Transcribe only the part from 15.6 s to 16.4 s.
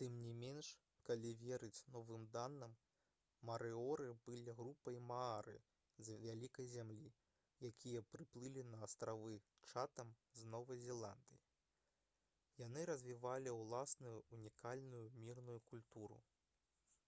культуру